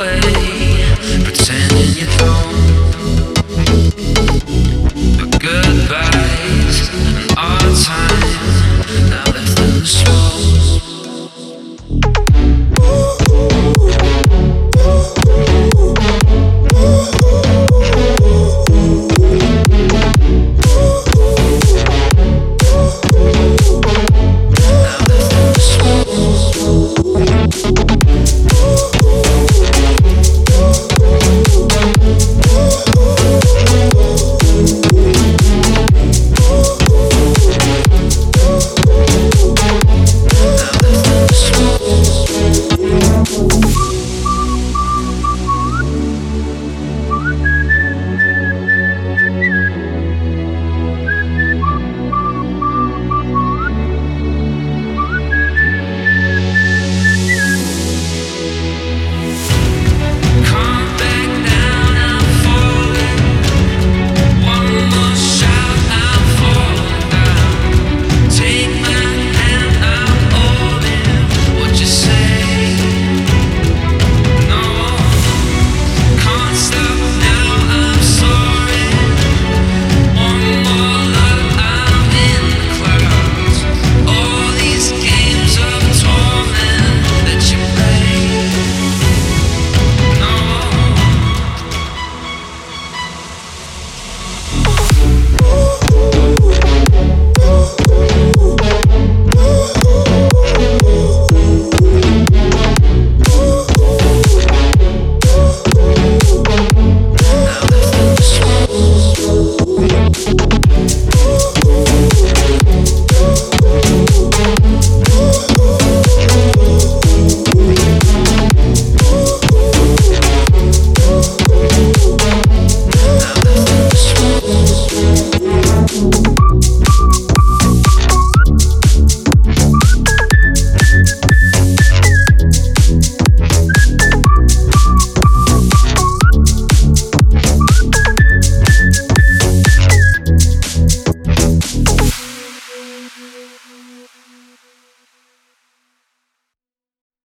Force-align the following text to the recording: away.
away. 0.00 0.37